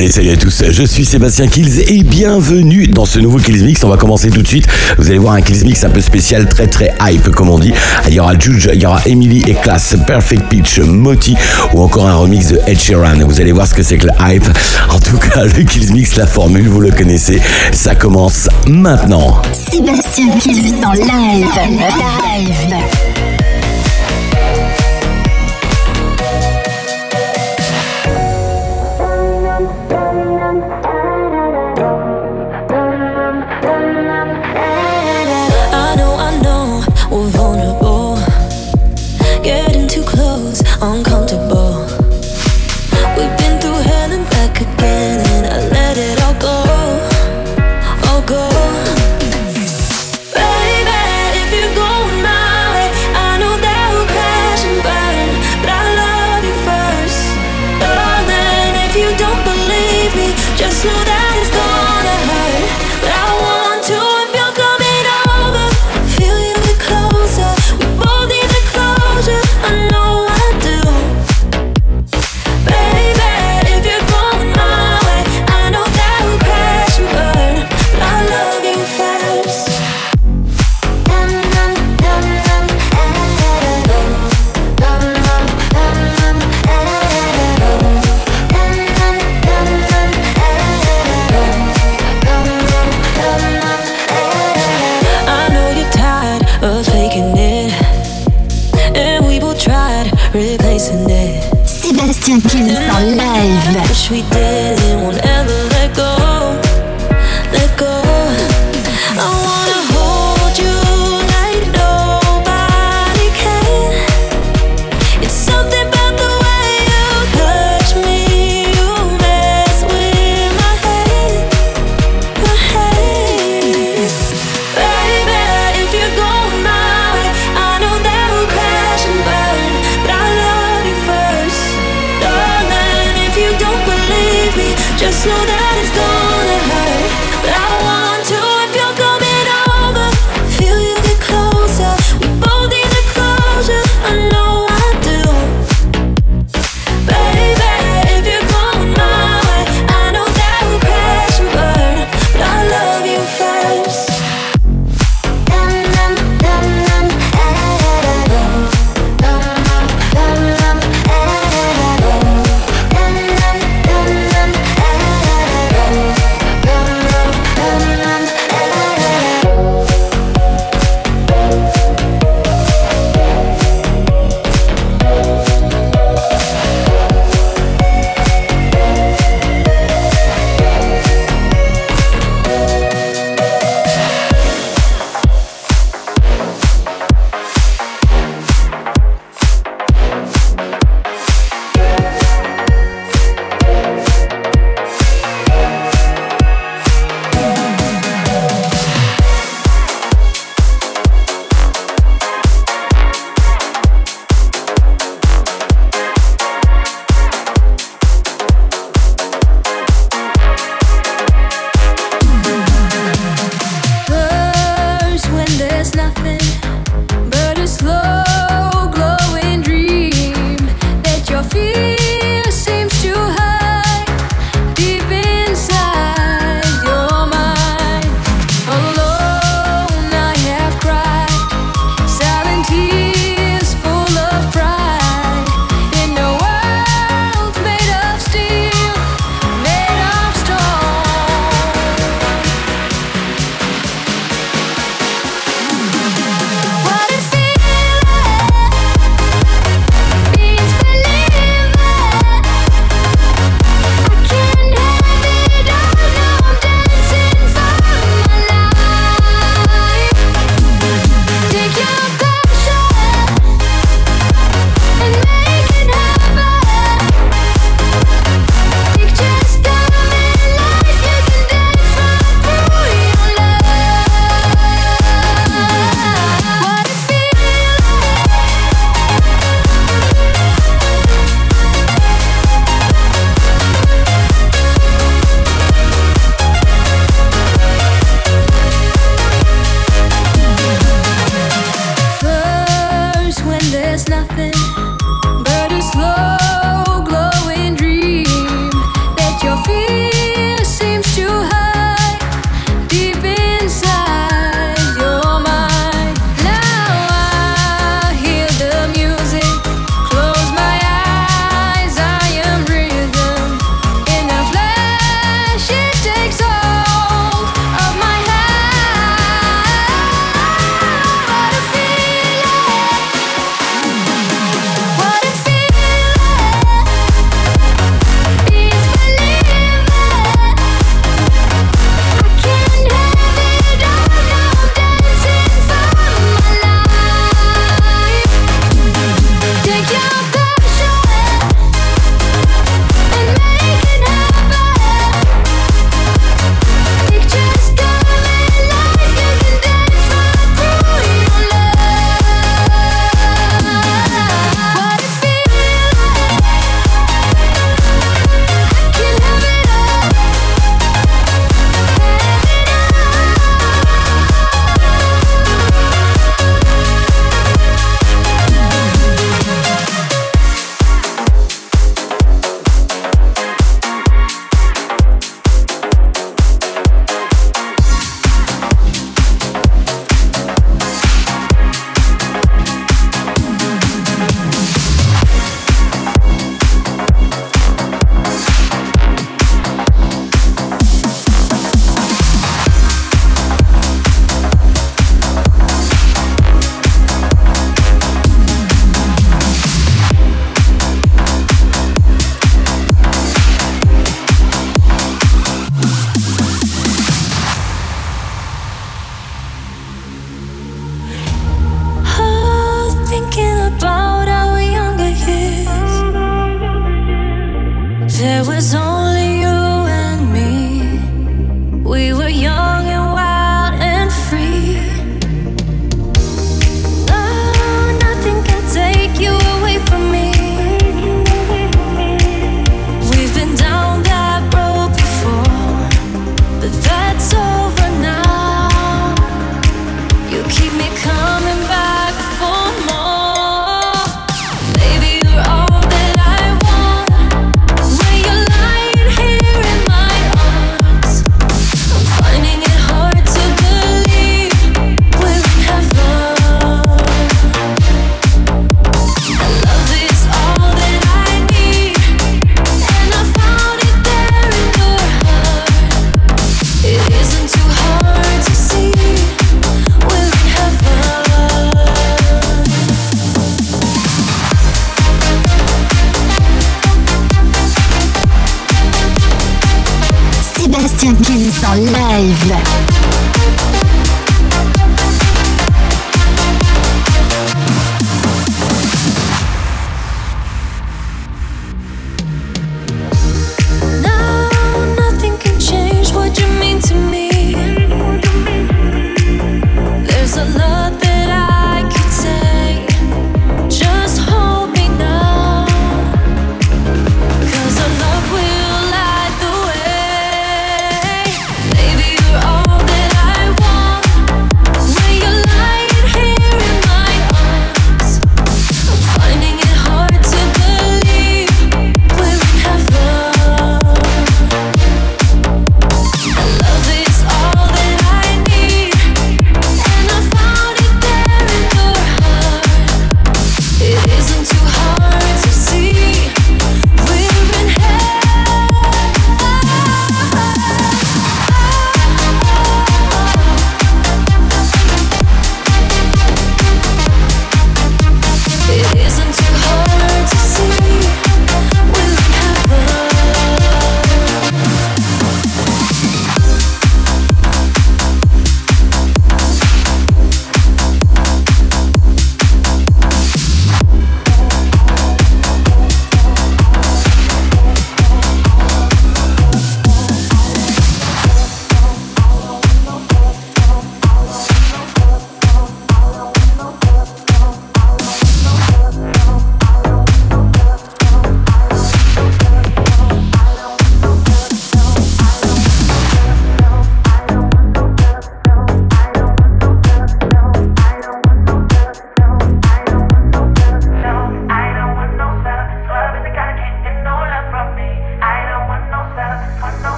[0.00, 3.84] Allez, salut à tous, je suis Sébastien Kills et bienvenue dans ce nouveau Kills Mix.
[3.84, 4.66] On va commencer tout de suite.
[4.96, 7.74] Vous allez voir un Kills Mix un peu spécial, très très hype comme on dit.
[8.08, 11.36] Il y aura Juge, il y aura Emily et Class, Perfect Pitch, Moti
[11.74, 13.18] ou encore un remix de Ed Sheeran.
[13.26, 14.48] Vous allez voir ce que c'est que le hype.
[14.88, 17.38] En tout cas, le Kills Mix, la formule, vous le connaissez.
[17.72, 19.42] Ça commence maintenant.
[19.52, 21.46] Sébastien Kills en live.
[21.68, 23.39] Live.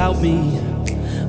[0.00, 0.58] without me,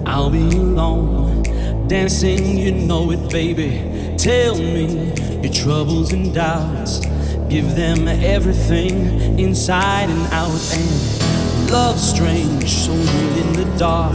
[0.06, 1.44] I'll be alone.
[1.90, 4.16] Dancing, you know it, baby.
[4.18, 5.12] Tell me
[5.44, 7.06] your troubles and doubts.
[7.50, 10.64] Give them everything inside and out.
[10.74, 14.14] And love's strange, so in the dark.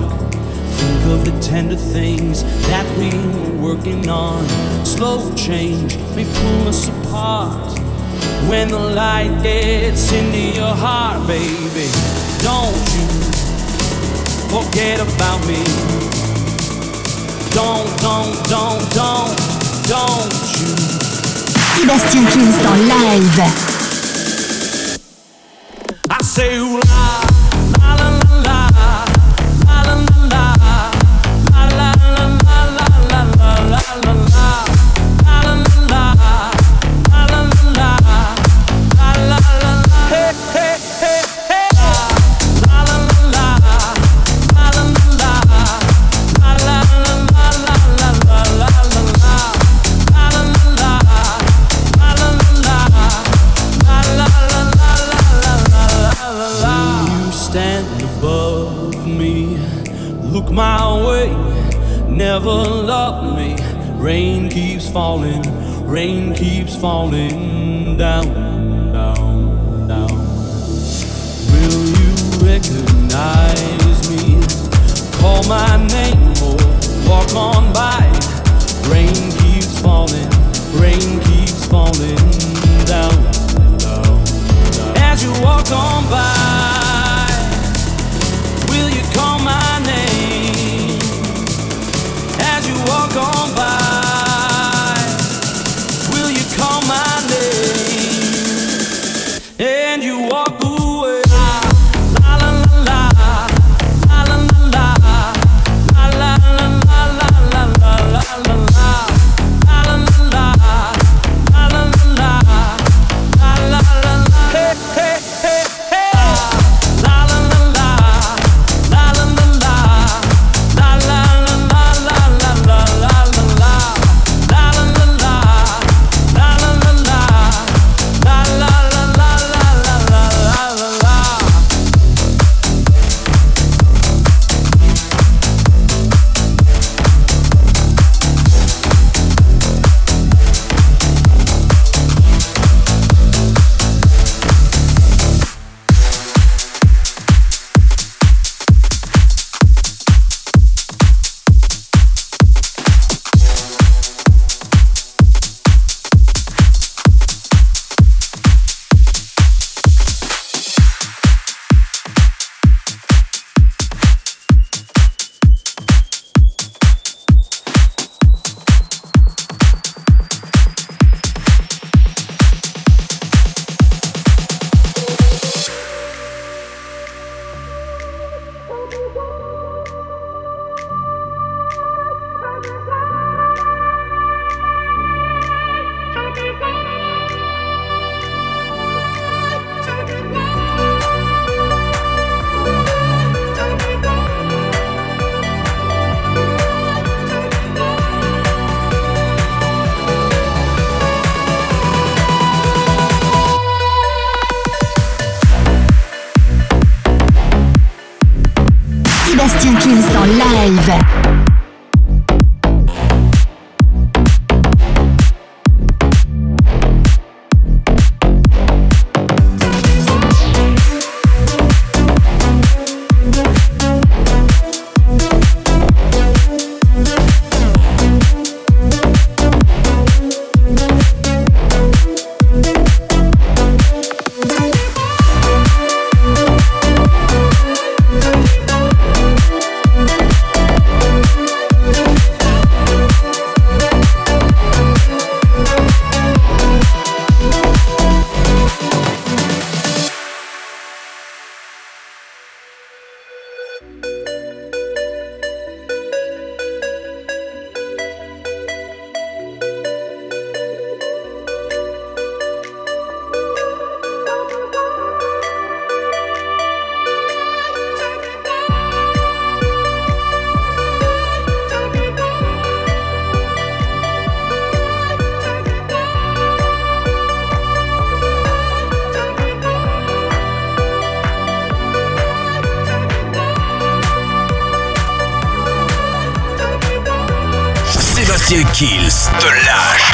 [0.78, 4.48] Think of the tender things that we were working on.
[4.86, 7.78] Slow change may pull us apart.
[8.48, 11.90] When the light gets into your heart, baby,
[12.40, 13.45] don't you
[14.48, 15.62] forget about me.
[17.54, 19.36] Don't, don't, don't, don't,
[19.88, 20.74] don't you.
[21.76, 23.42] Sébastien en live.
[26.08, 27.25] I say,
[66.80, 67.25] falling.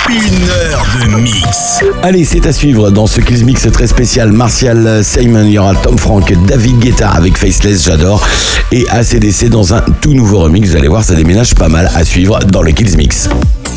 [0.08, 1.80] Une heure de mix.
[2.02, 4.32] Allez, c'est à suivre dans ce Kills Mix très spécial.
[4.32, 8.26] Martial Simon, il y aura Tom Frank, David Guetta avec Faceless, j'adore.
[8.72, 10.70] Et ACDC dans un tout nouveau remix.
[10.70, 13.28] Vous allez voir, ça déménage pas mal à suivre dans le Kills Mix.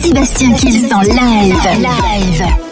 [0.01, 1.55] Sébastien Kills en live.
[1.79, 2.64] live.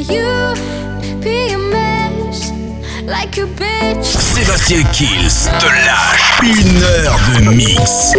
[0.00, 0.54] you
[1.20, 2.52] be a mess
[3.04, 4.04] like a bitch.
[4.04, 8.14] Sébastien Kills te lâche une heure de mix.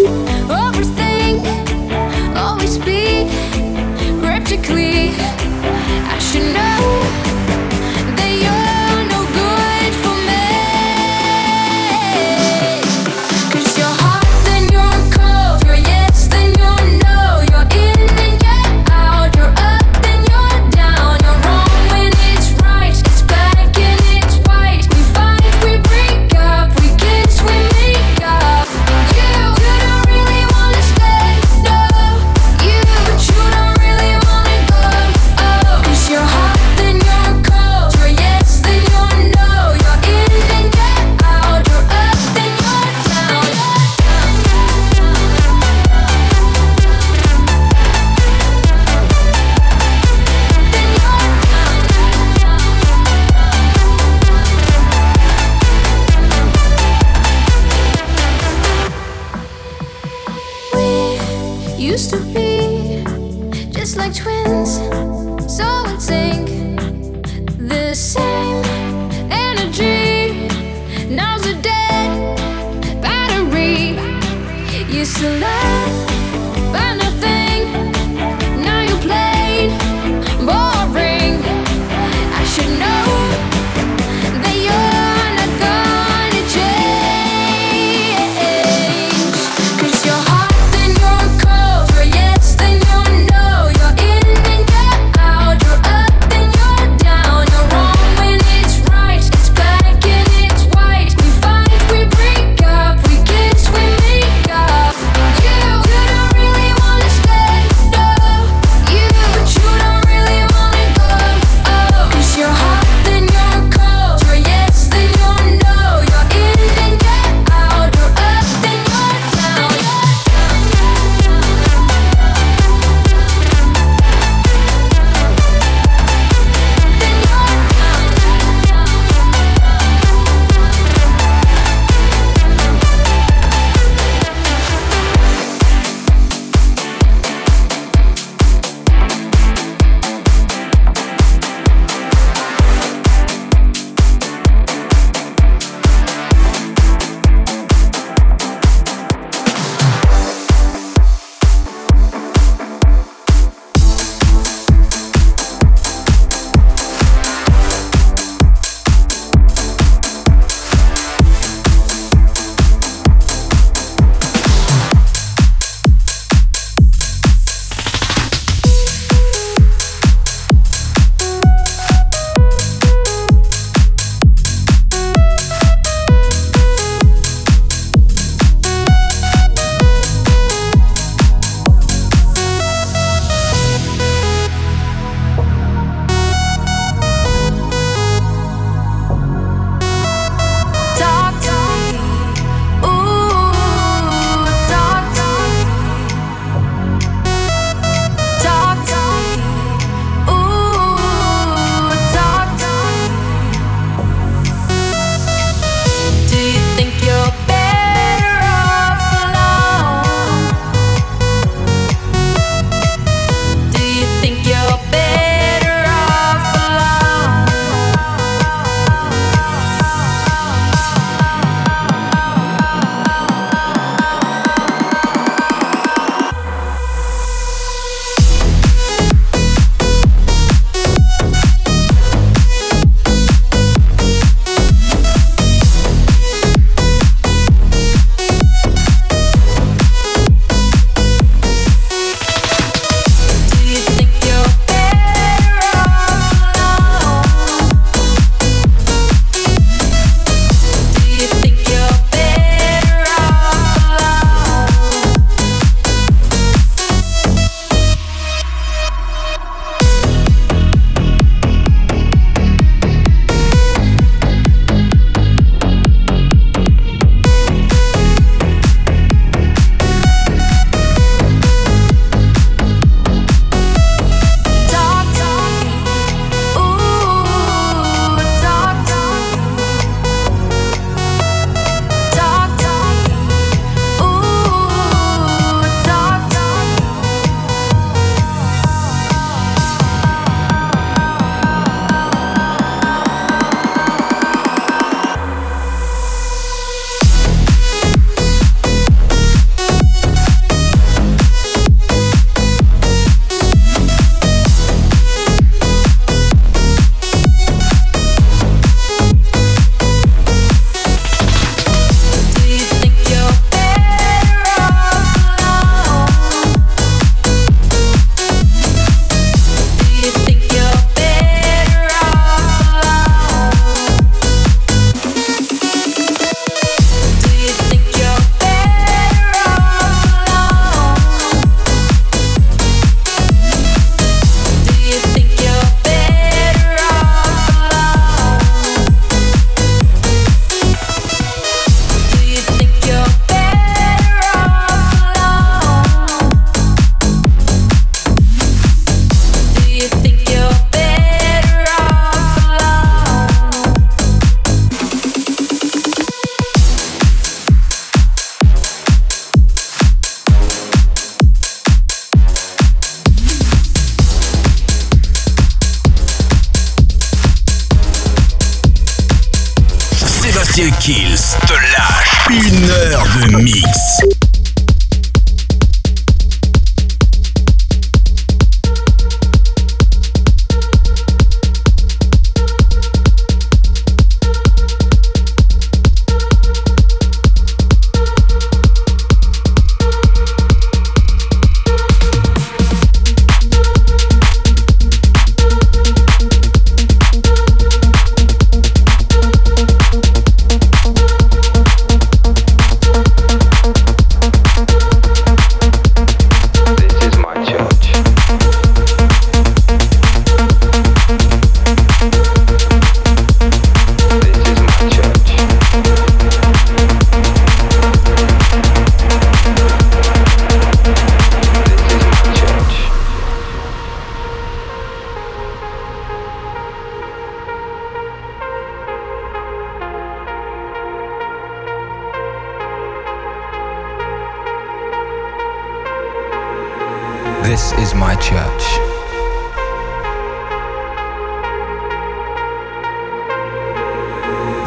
[0.50, 1.46] Overthink,
[2.36, 3.28] always be
[4.22, 5.14] cryptically.
[6.10, 6.99] I should know.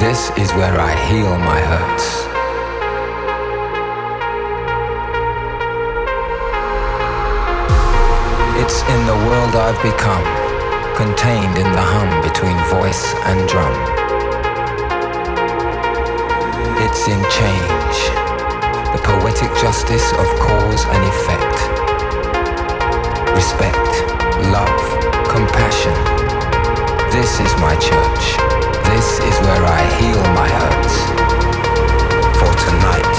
[0.03, 2.07] This is where I heal my hurts.
[8.59, 10.27] It's in the world I've become,
[10.97, 13.77] contained in the hum between voice and drum.
[16.83, 17.99] It's in change,
[18.91, 21.53] the poetic justice of cause and effect
[23.35, 23.87] respect,
[24.51, 24.83] love,
[25.29, 25.95] compassion.
[27.11, 28.72] This is my church.
[28.95, 30.97] This is where I heal my hurts.
[32.39, 33.15] For tonight,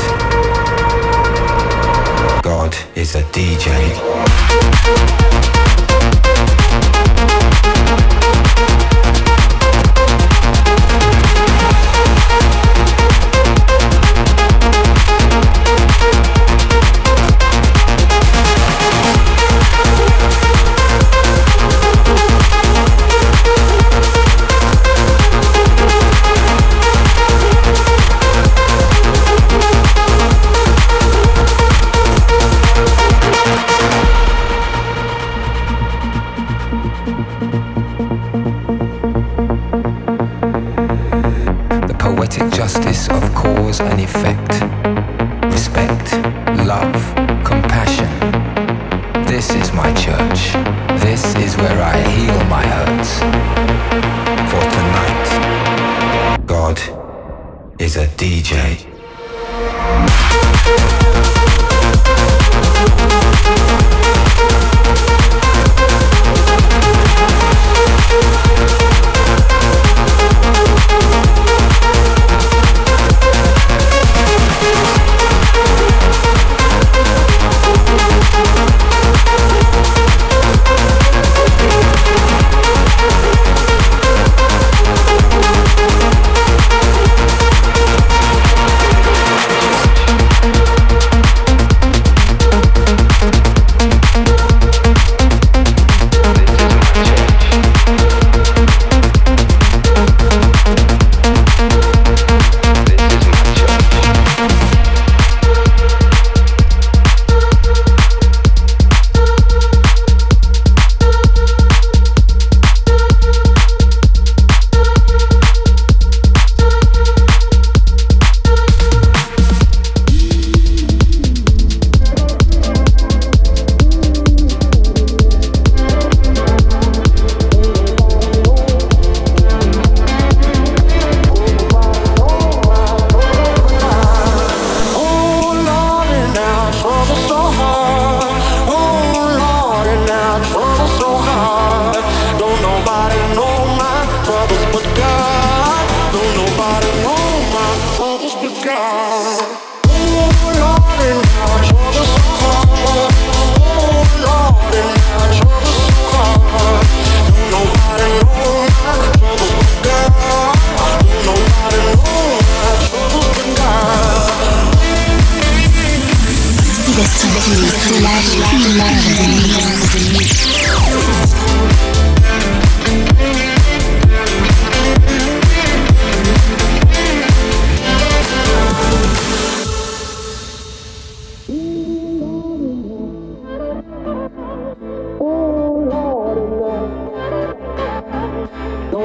[2.44, 5.13] God is a DJ.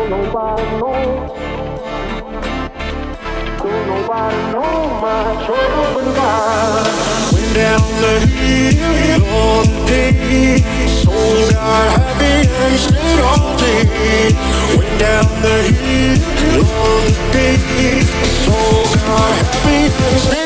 [0.08, 1.36] nobody know.
[3.58, 6.08] Don't nobody know my trouble but
[7.32, 14.32] Went down the hill on the day, souls are happy and stayed all day.
[14.78, 18.00] Went down the hill on the day,
[18.44, 20.37] souls are happy and stayed all day.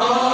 [0.00, 0.29] 아.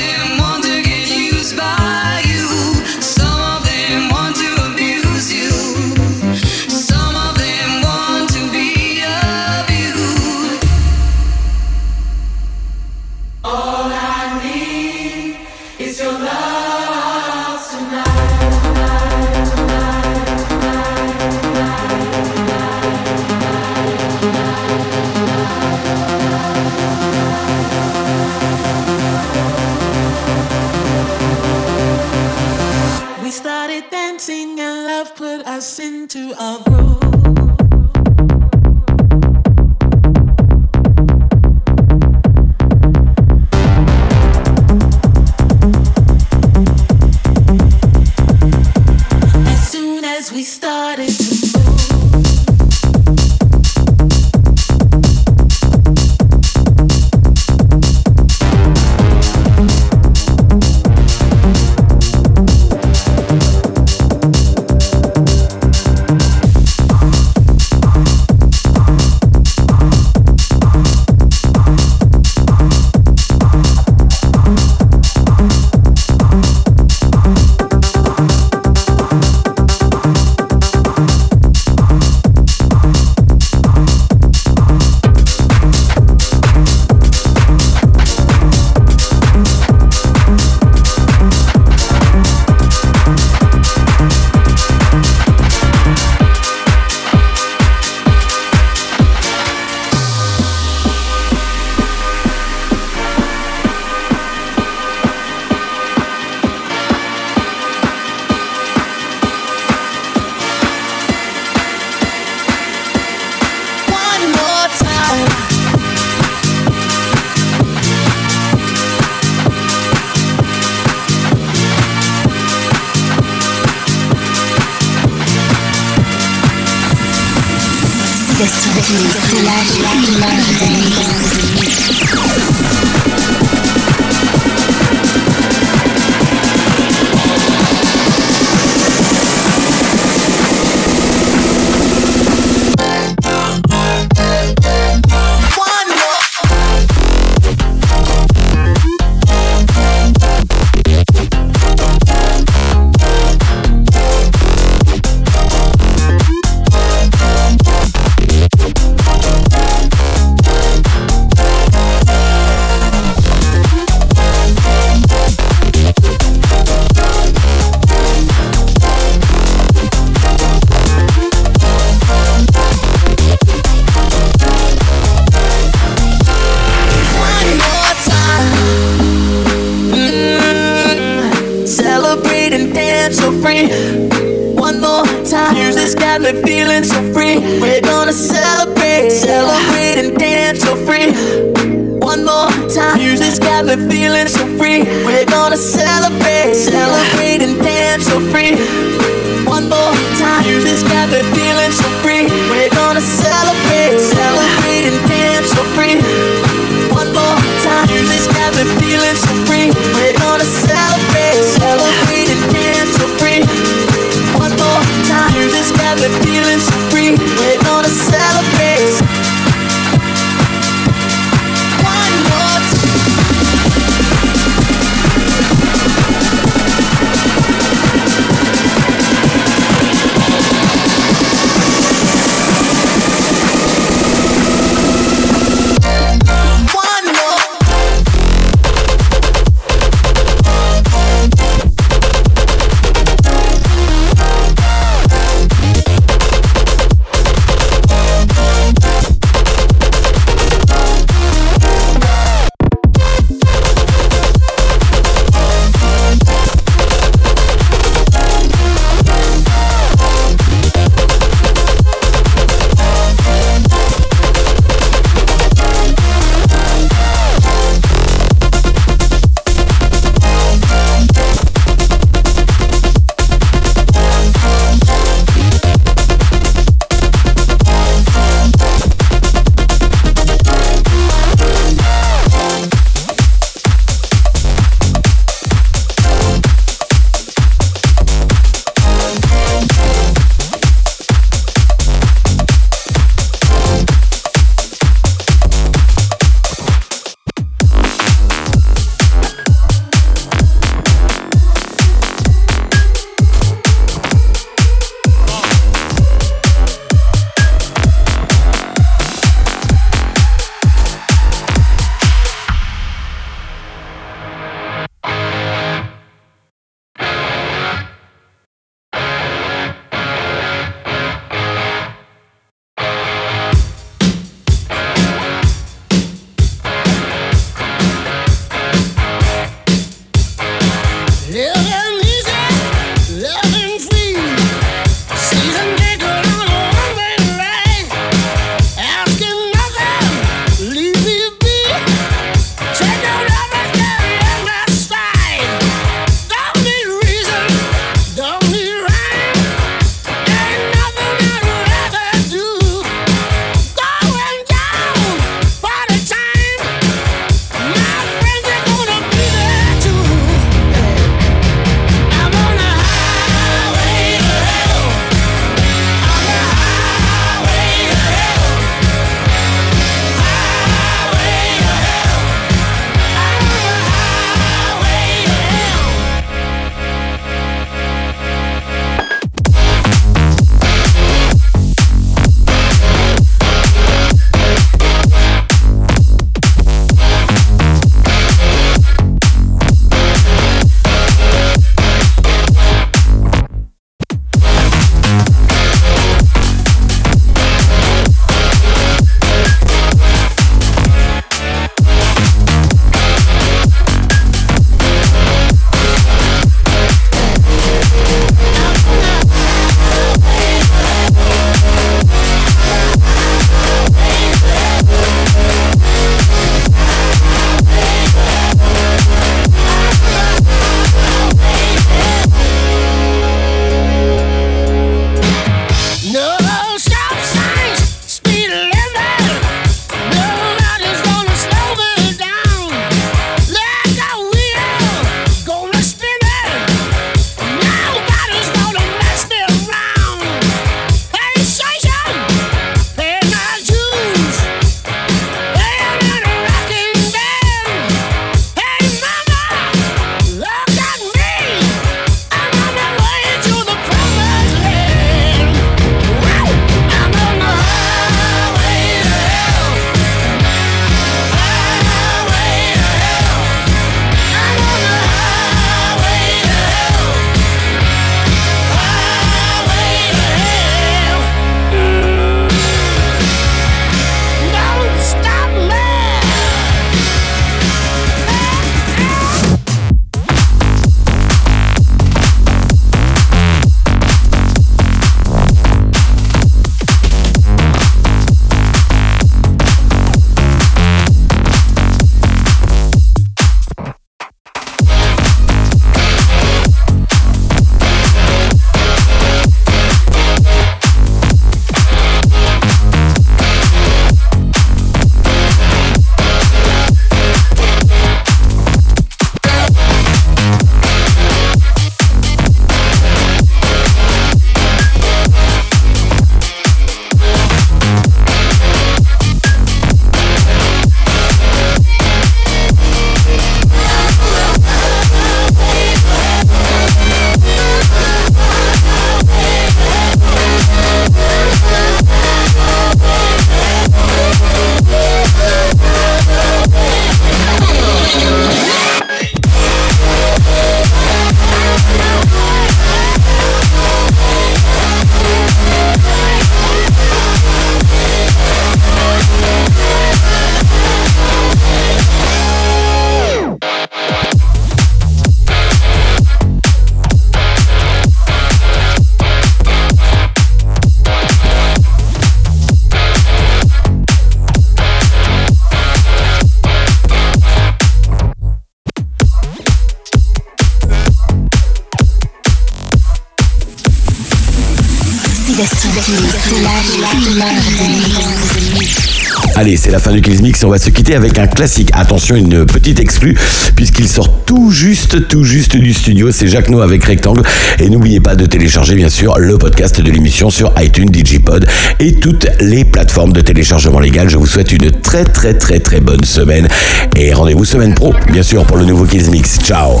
[579.84, 580.64] C'est la fin du Kills Mix.
[580.64, 581.90] On va se quitter avec un classique.
[581.92, 583.36] Attention, une petite exclue,
[583.76, 586.32] puisqu'il sort tout juste, tout juste du studio.
[586.32, 587.42] C'est Jacques No avec Rectangle.
[587.78, 591.66] Et n'oubliez pas de télécharger, bien sûr, le podcast de l'émission sur iTunes, Digipod
[592.00, 594.30] et toutes les plateformes de téléchargement légal.
[594.30, 596.66] Je vous souhaite une très, très, très, très bonne semaine.
[597.14, 599.58] Et rendez-vous semaine pro, bien sûr, pour le nouveau Kills Mix.
[599.58, 600.00] Ciao.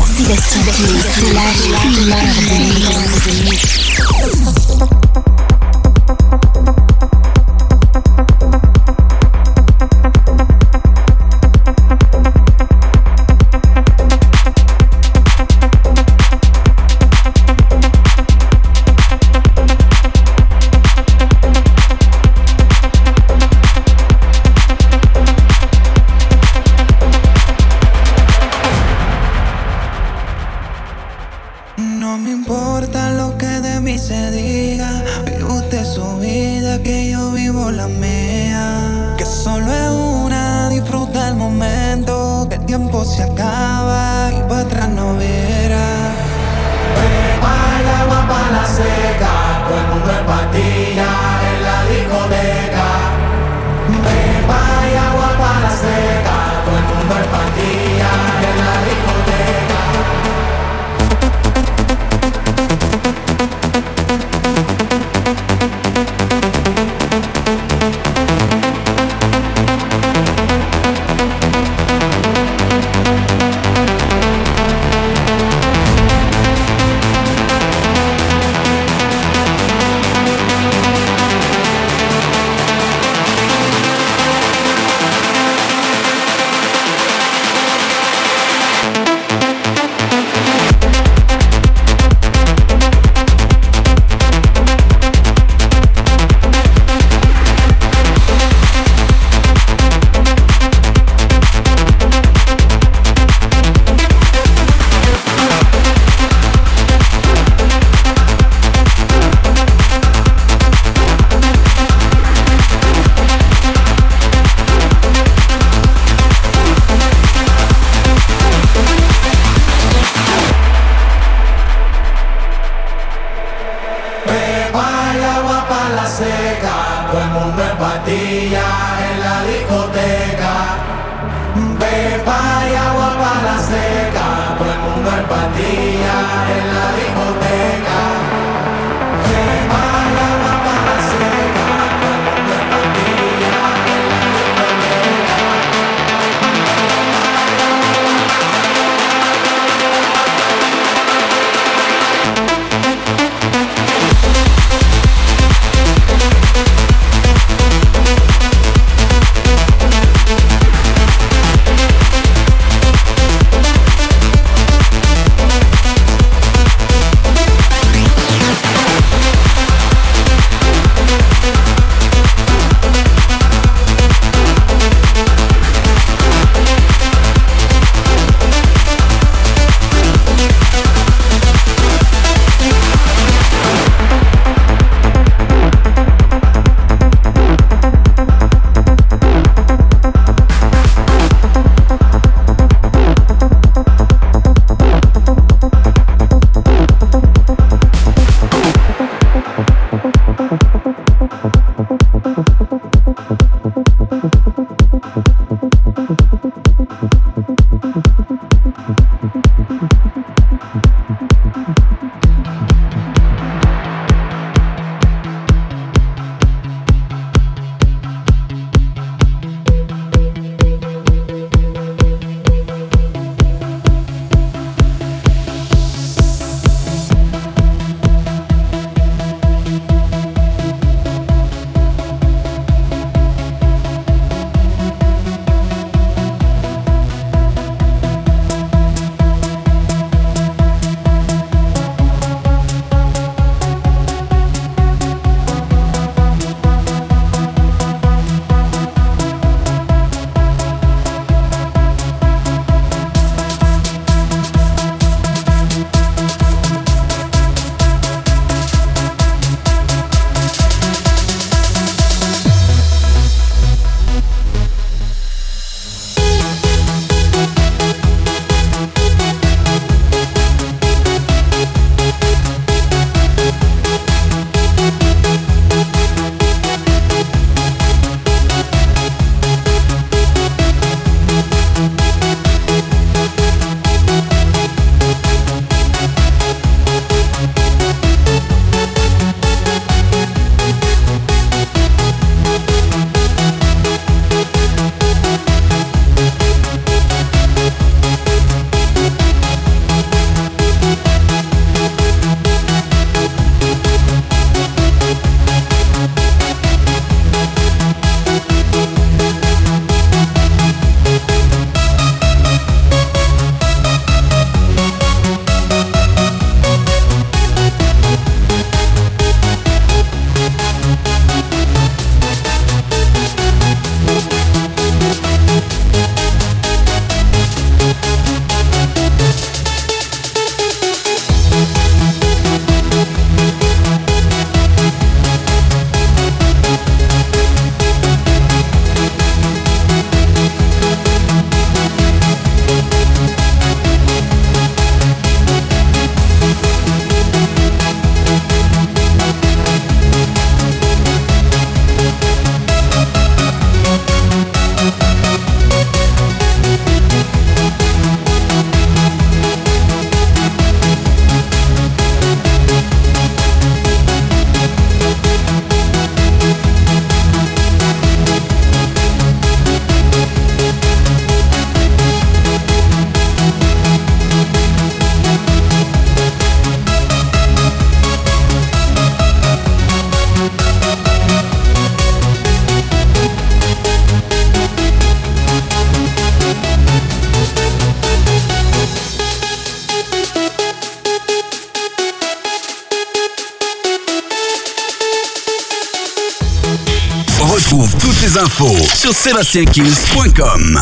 [399.24, 400.76] sébastienkills.com.